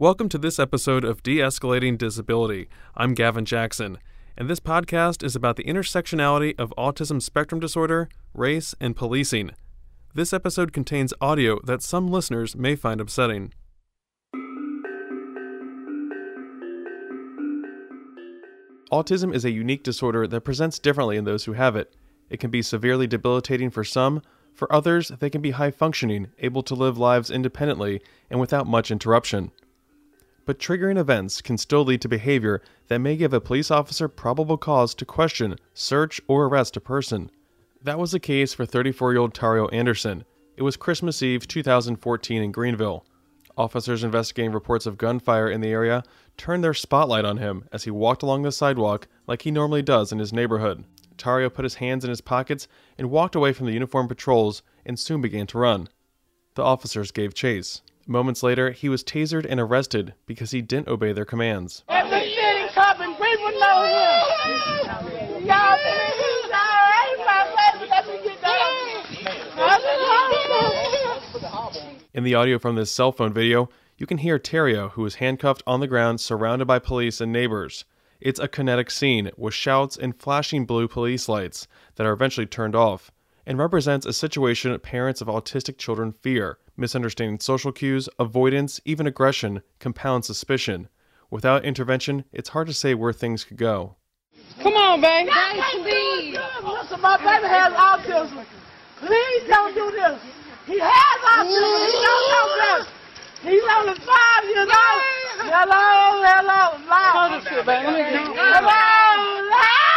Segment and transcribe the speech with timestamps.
[0.00, 2.68] Welcome to this episode of De Escalating Disability.
[2.96, 3.98] I'm Gavin Jackson,
[4.36, 9.50] and this podcast is about the intersectionality of autism spectrum disorder, race, and policing.
[10.14, 13.52] This episode contains audio that some listeners may find upsetting.
[18.92, 21.92] Autism is a unique disorder that presents differently in those who have it.
[22.30, 24.22] It can be severely debilitating for some,
[24.54, 28.92] for others, they can be high functioning, able to live lives independently and without much
[28.92, 29.50] interruption.
[30.48, 34.56] But triggering events can still lead to behavior that may give a police officer probable
[34.56, 37.30] cause to question, search, or arrest a person.
[37.82, 40.24] That was the case for 34 year old Tario Anderson.
[40.56, 43.04] It was Christmas Eve 2014 in Greenville.
[43.58, 46.02] Officers investigating reports of gunfire in the area
[46.38, 50.12] turned their spotlight on him as he walked along the sidewalk like he normally does
[50.12, 50.82] in his neighborhood.
[51.18, 54.98] Tario put his hands in his pockets and walked away from the uniformed patrols and
[54.98, 55.90] soon began to run.
[56.54, 57.82] The officers gave chase.
[58.10, 61.84] Moments later, he was tasered and arrested because he didn't obey their commands.
[61.90, 64.24] Every city people know him.
[65.44, 67.44] Y'all think he's alright, my
[67.76, 67.84] baby?
[67.90, 68.62] Let me get down.
[72.14, 75.62] In the audio from this cell phone video, you can hear Terrio, who is handcuffed
[75.66, 77.84] on the ground surrounded by police and neighbors.
[78.20, 82.74] It's a kinetic scene with shouts and flashing blue police lights that are eventually turned
[82.74, 83.12] off,
[83.48, 86.58] and represents a situation parents of autistic children fear.
[86.76, 90.86] Misunderstanding social cues, avoidance, even aggression compound suspicion.
[91.30, 93.96] Without intervention, it's hard to say where things could go.
[94.60, 95.30] Come on, baby.
[95.82, 96.36] please.
[96.62, 98.44] Listen, my baby has autism.
[99.00, 100.20] Please don't do this.
[100.66, 101.86] He has autism.
[101.88, 102.86] He don't know this.
[103.40, 105.02] He's only five years old.
[105.48, 107.42] Hello, hello, loud.
[107.48, 108.68] Hello,
[109.48, 109.88] loud.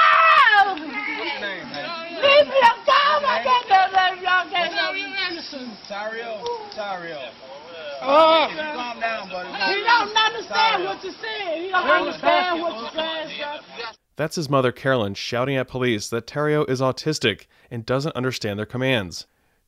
[2.22, 2.81] Leave me alone.
[3.26, 4.18] I can't do that.
[4.22, 4.92] Y'all can't do that.
[5.88, 7.30] Tario, Tario.
[8.02, 8.48] Oh.
[8.56, 9.50] Calm down, buddy.
[9.50, 11.64] He don't understand what you're saying.
[11.64, 13.30] He don't understand what you're saying.
[14.16, 18.66] That's his mother Carolyn shouting at police that Terrio is autistic and doesn't understand their
[18.66, 19.28] commands.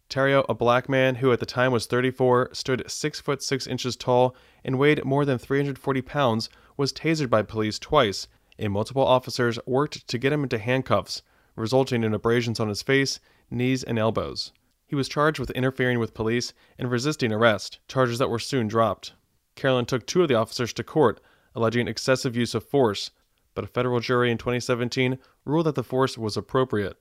[0.10, 3.96] Terrio, a black man who at the time was 34, stood 6 foot 6 inches
[3.96, 8.28] tall and weighed more than 340 pounds, was tasered by police twice,
[8.60, 11.22] and multiple officers worked to get him into handcuffs,
[11.56, 14.52] resulting in abrasions on his face, knees, and elbows.
[14.86, 19.14] He was charged with interfering with police and resisting arrest, charges that were soon dropped.
[19.56, 21.20] Carolyn took two of the officers to court,
[21.56, 23.12] alleging excessive use of force,
[23.56, 26.98] but a federal jury in 2017 ruled that the force was appropriate.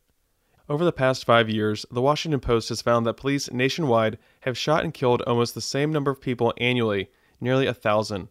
[0.69, 4.85] Over the past five years, the Washington Post has found that police nationwide have shot
[4.85, 7.11] and killed almost the same number of people annually,
[7.41, 8.29] nearly a thousand.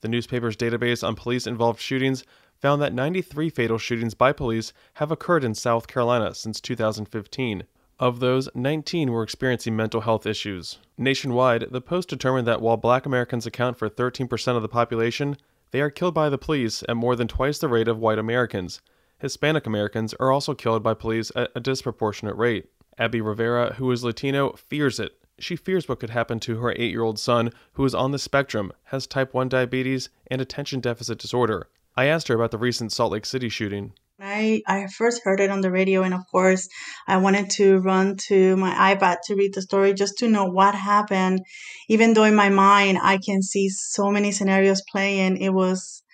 [0.00, 2.24] The newspaper's database on police involved shootings
[2.60, 7.64] found that 93 fatal shootings by police have occurred in South Carolina since 2015.
[8.00, 10.78] Of those, 19 were experiencing mental health issues.
[10.96, 15.36] Nationwide, the Post determined that while black Americans account for 13% of the population,
[15.70, 18.80] they are killed by the police at more than twice the rate of white Americans.
[19.18, 22.66] Hispanic Americans are also killed by police at a disproportionate rate.
[22.98, 25.12] Abby Rivera, who is Latino, fears it.
[25.40, 28.18] She fears what could happen to her eight year old son, who is on the
[28.18, 31.68] spectrum, has type 1 diabetes, and attention deficit disorder.
[31.98, 33.92] I asked her about the recent Salt Lake City shooting.
[34.20, 36.68] I, I first heard it on the radio, and of course,
[37.08, 40.76] I wanted to run to my iPad to read the story just to know what
[40.76, 41.40] happened.
[41.88, 46.04] Even though in my mind I can see so many scenarios playing, it was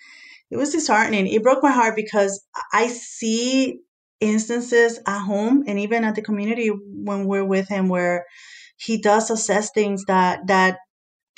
[0.49, 1.27] it was disheartening.
[1.27, 3.77] It broke my heart because I see
[4.19, 8.25] instances at home and even at the community when we're with him where
[8.77, 10.79] he does assess things that that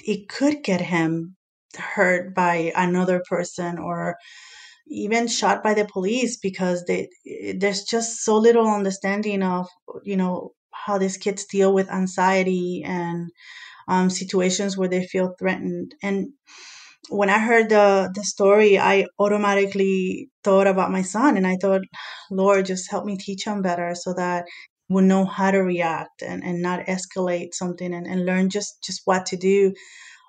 [0.05, 1.35] it could get him
[1.75, 4.16] hurt by another person or
[4.88, 7.09] even shot by the police because they
[7.57, 9.67] there's just so little understanding of
[10.03, 13.29] you know how these kids deal with anxiety and
[13.88, 16.29] um, situations where they feel threatened and
[17.09, 21.81] when I heard the the story, I automatically thought about my son, and I thought,
[22.31, 24.45] Lord, just help me teach him better, so that
[24.89, 29.01] we'll know how to react and, and not escalate something, and, and learn just just
[29.06, 29.73] what to do.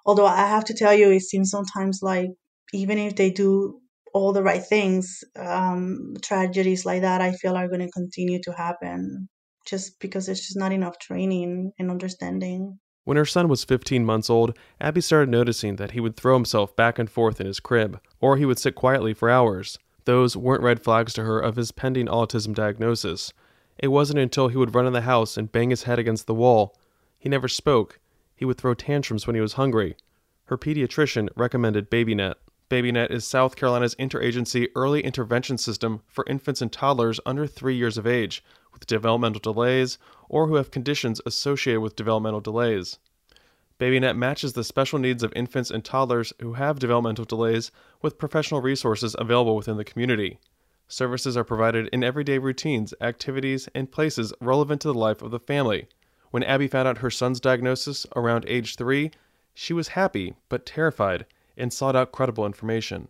[0.09, 2.31] Although I have to tell you, it seems sometimes like
[2.73, 3.79] even if they do
[4.15, 8.53] all the right things, um, tragedies like that, I feel are going to continue to
[8.53, 9.29] happen,
[9.67, 12.79] just because it's just not enough training and understanding.
[13.05, 16.75] When her son was 15 months old, Abby started noticing that he would throw himself
[16.75, 19.79] back and forth in his crib, or he would sit quietly for hours.
[20.07, 23.35] Those weren't red flags to her of his pending autism diagnosis.
[23.77, 26.33] It wasn't until he would run in the house and bang his head against the
[26.33, 26.75] wall.
[27.19, 28.01] He never spoke.
[28.39, 29.97] He would throw tantrums when he was hungry.
[30.45, 32.37] Her pediatrician recommended BabyNet.
[32.71, 37.99] BabyNet is South Carolina's interagency early intervention system for infants and toddlers under three years
[37.99, 39.99] of age with developmental delays
[40.29, 43.01] or who have conditions associated with developmental delays.
[43.81, 48.61] BabyNet matches the special needs of infants and toddlers who have developmental delays with professional
[48.61, 50.39] resources available within the community.
[50.87, 55.41] Services are provided in everyday routines, activities, and places relevant to the life of the
[55.41, 55.89] family.
[56.31, 59.11] When Abby found out her son's diagnosis around age three,
[59.55, 61.27] she was happy but terrified
[61.57, 63.09] and sought out credible information.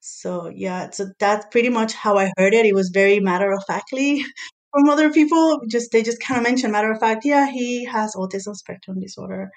[0.00, 2.66] So yeah, so that's pretty much how I heard it.
[2.66, 4.24] It was very matter of factly
[4.72, 5.60] from other people.
[5.68, 9.50] Just they just kind of mentioned matter of fact, yeah, he has autism spectrum disorder.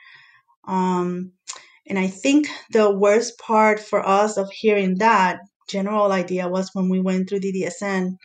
[0.68, 1.31] Um,
[1.88, 6.89] and I think the worst part for us of hearing that general idea was when
[6.89, 8.18] we went through DDSN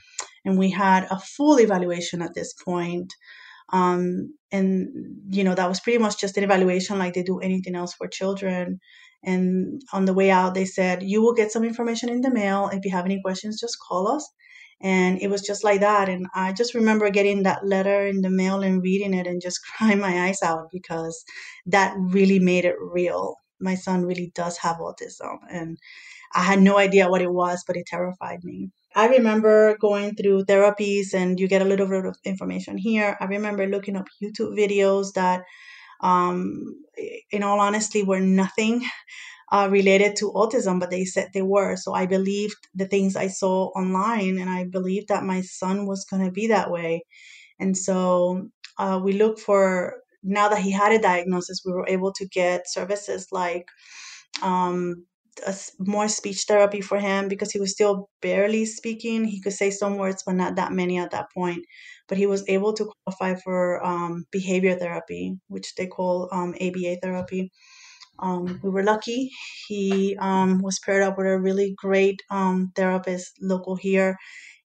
[0.45, 3.13] and we had a full evaluation at this point.
[3.73, 4.89] Um, and
[5.31, 8.09] you know that was pretty much just an evaluation like they do anything else for
[8.09, 8.81] children
[9.23, 12.71] and on the way out, they said, You will get some information in the mail.
[12.73, 14.29] If you have any questions, just call us.
[14.81, 16.09] And it was just like that.
[16.09, 19.61] And I just remember getting that letter in the mail and reading it and just
[19.77, 21.23] crying my eyes out because
[21.67, 23.37] that really made it real.
[23.61, 25.37] My son really does have autism.
[25.51, 25.77] And
[26.35, 28.71] I had no idea what it was, but it terrified me.
[28.95, 33.17] I remember going through therapies and you get a little bit of information here.
[33.21, 35.43] I remember looking up YouTube videos that
[36.01, 36.77] um,
[37.31, 38.85] in all honesty, were nothing
[39.53, 41.77] uh, related to autism, but they said they were.
[41.77, 46.05] So I believed the things I saw online, and I believed that my son was
[46.05, 47.05] going to be that way.
[47.59, 48.49] And so
[48.79, 52.71] uh, we looked for, now that he had a diagnosis, we were able to get
[52.71, 53.67] services like
[54.43, 55.07] um,
[55.47, 59.25] a, more speech therapy for him because he was still barely speaking.
[59.25, 61.65] He could say some words, but not that many at that point
[62.11, 66.97] but he was able to qualify for um, behavior therapy, which they call um, ABA
[67.01, 67.53] therapy.
[68.19, 69.31] Um, we were lucky.
[69.69, 74.17] He um, was paired up with a really great um, therapist local here,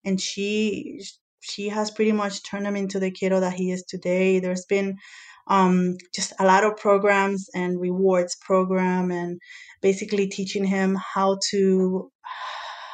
[0.04, 1.02] and she
[1.42, 4.40] she has pretty much turned him into the kiddo that he is today.
[4.40, 4.98] There's been
[5.48, 9.40] um, just a lot of programs and rewards program, and
[9.82, 12.12] basically teaching him how to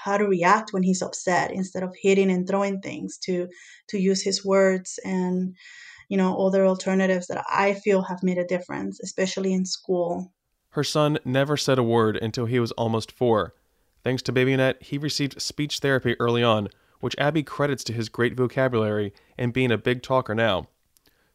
[0.03, 3.47] how to react when he's upset instead of hitting and throwing things to
[3.87, 5.55] to use his words and
[6.09, 10.33] you know other alternatives that I feel have made a difference, especially in school.
[10.71, 13.53] Her son never said a word until he was almost four.
[14.03, 16.69] Thanks to BabyNet, he received speech therapy early on,
[17.01, 20.67] which Abby credits to his great vocabulary and being a big talker now.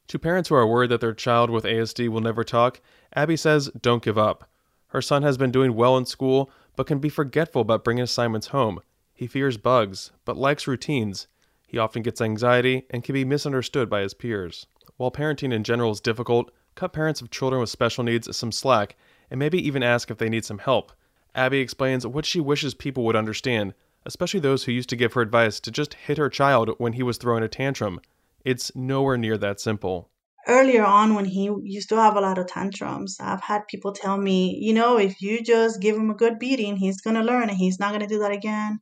[0.08, 2.80] To parents who are worried that their child with ASD will never talk,
[3.14, 4.48] Abby says don't give up.
[4.88, 8.48] Her son has been doing well in school, but can be forgetful about bringing assignments
[8.48, 8.80] home.
[9.12, 11.26] He fears bugs, but likes routines.
[11.66, 14.66] He often gets anxiety and can be misunderstood by his peers.
[14.96, 18.96] While parenting in general is difficult, cut parents of children with special needs some slack
[19.30, 20.92] and maybe even ask if they need some help.
[21.34, 23.74] Abby explains what she wishes people would understand,
[24.04, 27.02] especially those who used to give her advice to just hit her child when he
[27.02, 28.00] was throwing a tantrum.
[28.46, 30.12] It's nowhere near that simple.
[30.46, 34.16] Earlier on when he used to have a lot of tantrums i've had people tell
[34.16, 37.48] me you know if you just give him a good beating he's going to learn
[37.48, 38.78] and he's not going to do that again.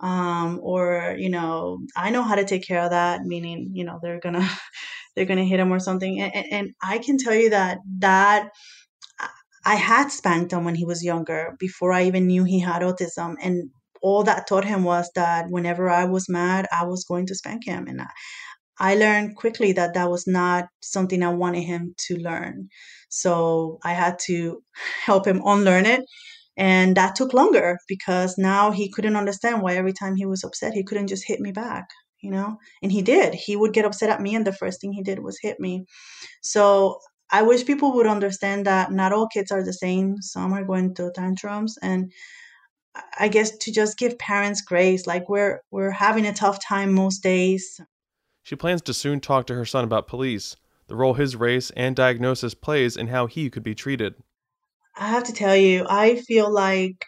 [0.00, 4.00] Um, or you know i know how to take care of that meaning you know
[4.02, 4.48] they're gonna
[5.14, 6.20] they're gonna hit him or something.
[6.20, 8.48] And, and i can tell you that that
[9.64, 13.34] i had spanked him when he was younger before i even knew he had autism
[13.40, 13.70] and
[14.02, 17.66] all that taught him was that whenever i was mad i was going to spank
[17.66, 18.08] him and I,
[18.80, 22.68] I learned quickly that that was not something I wanted him to learn.
[23.10, 24.62] So I had to
[25.04, 26.02] help him unlearn it.
[26.56, 30.74] And that took longer because now he couldn't understand why every time he was upset,
[30.74, 31.88] he couldn't just hit me back,
[32.22, 32.58] you know?
[32.82, 33.34] And he did.
[33.34, 35.86] He would get upset at me, and the first thing he did was hit me.
[36.42, 40.16] So I wish people would understand that not all kids are the same.
[40.20, 41.76] Some are going through tantrums.
[41.82, 42.12] And
[43.18, 47.22] I guess to just give parents grace, like we're we're having a tough time most
[47.22, 47.80] days.
[48.50, 50.56] She plans to soon talk to her son about police,
[50.88, 54.16] the role his race and diagnosis plays in how he could be treated.
[54.96, 57.04] I have to tell you, I feel like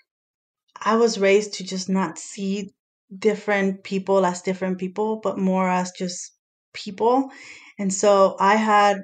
[0.80, 2.70] I was raised to just not see
[3.12, 6.30] different people as different people, but more as just
[6.74, 7.32] people.
[7.76, 8.98] And so I had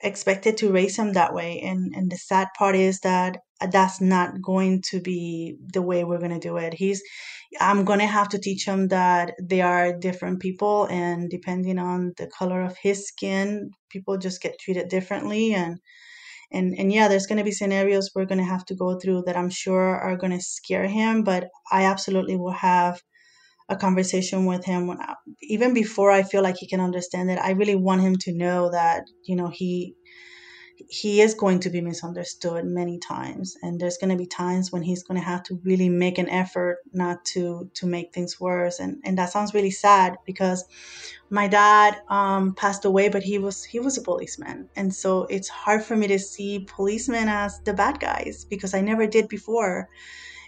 [0.00, 1.60] expected to raise him that way.
[1.60, 3.38] And, and the sad part is that
[3.70, 6.74] that's not going to be the way we're going to do it.
[6.74, 7.02] He's
[7.60, 12.12] I'm going to have to teach him that they are different people and depending on
[12.18, 15.78] the color of his skin, people just get treated differently and
[16.52, 19.22] and and yeah, there's going to be scenarios we're going to have to go through
[19.26, 23.02] that I'm sure are going to scare him, but I absolutely will have
[23.68, 27.38] a conversation with him when I, even before I feel like he can understand it.
[27.38, 29.94] I really want him to know that, you know, he
[30.88, 34.82] he is going to be misunderstood many times and there's going to be times when
[34.82, 38.78] he's going to have to really make an effort not to to make things worse
[38.78, 40.64] and and that sounds really sad because
[41.30, 45.48] my dad um, passed away but he was he was a policeman and so it's
[45.48, 49.88] hard for me to see policemen as the bad guys because i never did before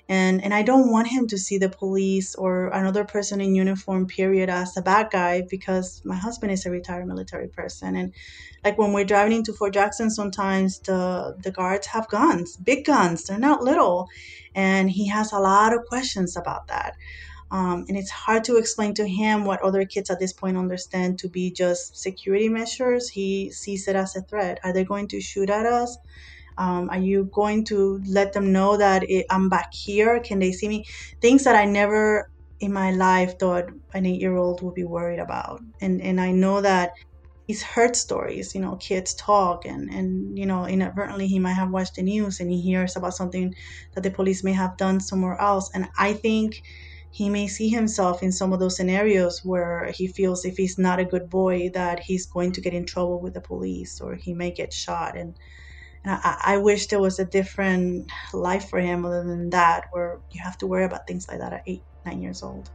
[0.09, 4.07] and and I don't want him to see the police or another person in uniform
[4.07, 7.95] period as a bad guy because my husband is a retired military person.
[7.95, 8.15] And
[8.65, 13.25] like when we're driving into Fort Jackson sometimes the the guards have guns big guns.
[13.25, 14.09] They're not little.
[14.55, 16.95] And he has a lot of questions about that.
[17.51, 21.19] Um, and it's hard to explain to him what other kids at this point understand
[21.21, 23.09] to be just security measures.
[23.09, 24.59] He sees it as a threat.
[24.65, 25.97] Are they going to shoot at us
[26.59, 30.21] um, are you going to let them know that it, I'm back here?
[30.21, 30.85] Can they see me?
[31.23, 32.29] Things that I never
[32.61, 35.61] in my life thought an eight year old would be worried about.
[35.81, 36.91] And, and I know that
[37.47, 41.71] he's heard stories, you know, kids talk and, and, you know, inadvertently he might have
[41.71, 43.55] watched the news and he hears about something
[43.95, 45.71] that the police may have done somewhere else.
[45.73, 46.63] And I think
[47.11, 50.99] he may see himself in some of those scenarios where he feels if he's not
[51.01, 54.35] a good boy that he's going to get in trouble with the police or he
[54.35, 55.17] may get shot.
[55.17, 55.37] And
[56.05, 60.21] and I, I wish there was a different life for him other than that, where
[60.31, 62.71] you have to worry about things like that at eight, nine years old.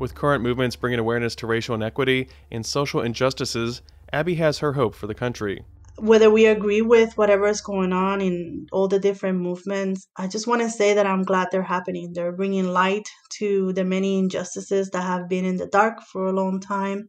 [0.00, 3.82] With current movements bringing awareness to racial inequity and social injustices,
[4.14, 5.62] Abby has her hope for the country.
[5.98, 10.46] Whether we agree with whatever is going on in all the different movements, I just
[10.46, 12.14] want to say that I'm glad they're happening.
[12.14, 13.06] They're bringing light
[13.40, 17.06] to the many injustices that have been in the dark for a long time.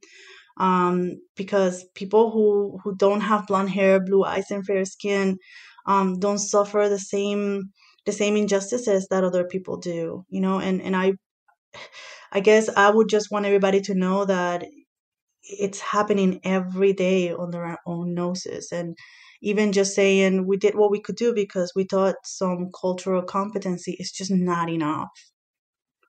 [0.57, 5.38] Um, because people who, who don't have blonde hair, blue eyes, and fair skin
[5.86, 7.71] um, don't suffer the same
[8.05, 10.25] the same injustices that other people do.
[10.27, 11.13] You know, and and I
[12.32, 14.66] I guess I would just want everybody to know that
[15.44, 18.72] it's happening every day under our own noses.
[18.72, 18.98] And
[19.42, 23.98] even just saying we did what we could do because we thought some cultural competency
[24.00, 25.10] is just not enough.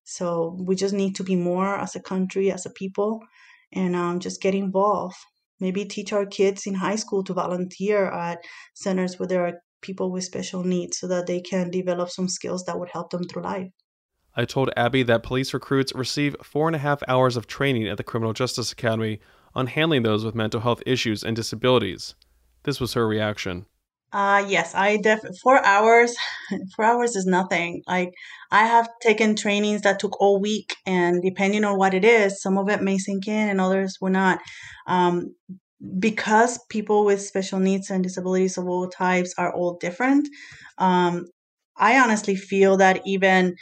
[0.04, 3.21] So we just need to be more as a country, as a people,
[3.73, 5.16] and um, just get involved.
[5.61, 8.38] Maybe teach our kids in high school to volunteer at
[8.75, 12.64] centers where there are people with special needs so that they can develop some skills
[12.64, 13.69] that would help them through life.
[14.34, 17.98] I told Abby that police recruits receive four and a half hours of training at
[17.98, 19.20] the Criminal Justice Academy
[19.54, 22.14] on handling those with mental health issues and disabilities.
[22.62, 23.66] This was her reaction.
[24.12, 26.14] Uh yes, I def four hours.
[26.76, 27.82] Four hours is nothing.
[27.86, 28.10] Like
[28.50, 32.58] I have taken trainings that took all week, and depending on what it is, some
[32.58, 34.38] of it may sink in, and others will not.
[34.86, 35.34] Um,
[35.98, 40.28] because people with special needs and disabilities of all types are all different.
[40.76, 41.26] Um,
[41.78, 43.56] I honestly feel that even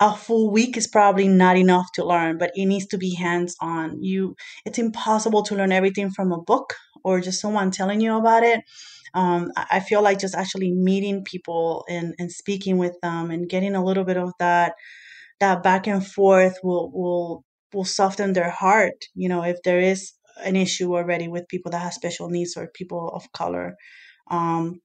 [0.00, 3.56] a full week is probably not enough to learn but it needs to be hands
[3.60, 4.34] on you
[4.64, 6.74] it's impossible to learn everything from a book
[7.04, 8.62] or just someone telling you about it.
[9.14, 13.74] Um, i feel like just actually meeting people and, and speaking with them and getting
[13.76, 14.74] a little bit of that
[15.40, 20.12] that back and forth will will will soften their heart you know if there is
[20.44, 23.76] an issue already with people that have special needs or people of color.
[24.30, 24.80] Um,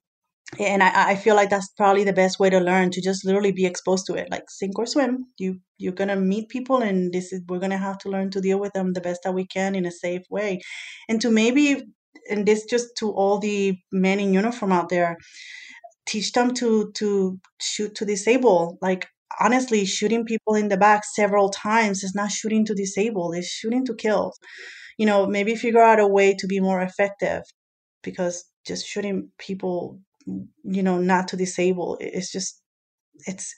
[0.57, 3.51] and I, I feel like that's probably the best way to learn to just literally
[3.51, 5.25] be exposed to it like sink or swim.
[5.37, 8.59] You you're gonna meet people and this is we're gonna have to learn to deal
[8.59, 10.59] with them the best that we can in a safe way.
[11.07, 11.83] And to maybe
[12.29, 15.17] and this just to all the men in uniform out there
[16.05, 18.77] teach them to to shoot to disable.
[18.81, 19.07] Like
[19.39, 23.85] honestly shooting people in the back several times is not shooting to disable it's shooting
[23.85, 24.33] to kill.
[24.97, 27.43] You know maybe figure out a way to be more effective
[28.03, 32.61] because just shooting people you know not to disable it's just
[33.25, 33.53] it's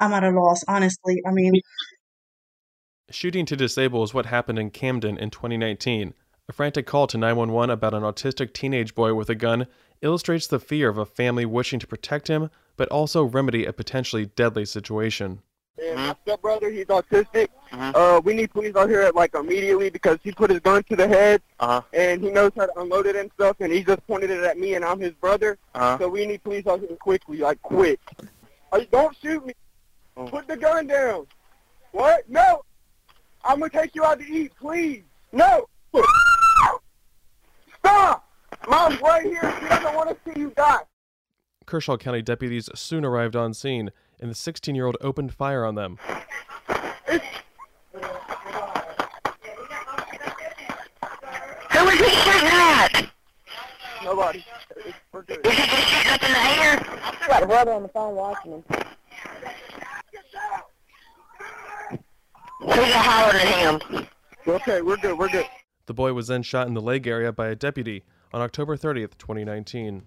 [0.00, 1.20] i'm at a loss honestly.
[1.26, 1.52] I mean
[3.10, 6.14] shooting to disable is what happened in camden in 2019
[6.48, 9.66] a frantic call to 911 about an autistic teenage boy with a gun
[10.00, 14.26] illustrates the fear of a family wishing to protect him but also remedy a potentially
[14.26, 15.40] deadly situation
[15.82, 17.48] and my stepbrother, he's autistic.
[17.72, 17.92] Uh-huh.
[17.94, 21.06] Uh, we need police out here like immediately because he put his gun to the
[21.06, 21.82] head uh-huh.
[21.92, 23.56] and he knows how to unload it and stuff.
[23.60, 25.58] And he just pointed it at me, and I'm his brother.
[25.74, 25.98] Uh-huh.
[25.98, 28.00] So we need police out here quickly, like quick.
[28.90, 29.54] Don't shoot me.
[30.16, 30.26] Oh.
[30.26, 31.26] Put the gun down.
[31.92, 32.28] What?
[32.28, 32.64] No.
[33.44, 35.02] I'm gonna take you out to eat, please.
[35.32, 35.68] No.
[37.78, 38.28] Stop.
[38.68, 39.56] Mom's right here.
[39.60, 40.80] She doesn't want to see you die.
[41.64, 43.90] Kershaw County deputies soon arrived on scene
[44.20, 45.98] and the 16 year old opened fire on them.
[51.72, 53.10] Who was he shooting at?
[54.02, 54.44] Nobody.
[55.12, 55.44] We're good.
[55.44, 56.80] Was he just shooting up in the air?
[57.22, 58.64] I got a brother on the phone watching him.
[62.60, 64.06] Who's hollering at him?
[64.46, 65.46] Okay, we're good, we're good.
[65.86, 69.16] The boy was then shot in the leg area by a deputy on October 30th,
[69.18, 70.02] 2019.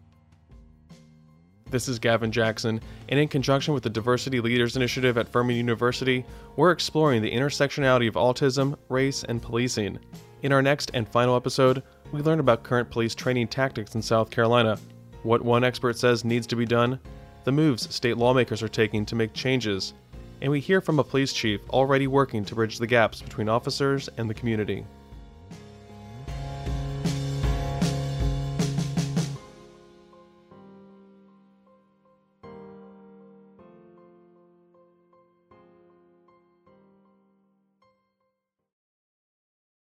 [1.71, 6.25] This is Gavin Jackson, and in conjunction with the Diversity Leaders Initiative at Furman University,
[6.57, 9.97] we're exploring the intersectionality of autism, race, and policing.
[10.41, 14.29] In our next and final episode, we learn about current police training tactics in South
[14.29, 14.77] Carolina,
[15.23, 16.99] what one expert says needs to be done,
[17.45, 19.93] the moves state lawmakers are taking to make changes,
[20.41, 24.09] and we hear from a police chief already working to bridge the gaps between officers
[24.17, 24.85] and the community.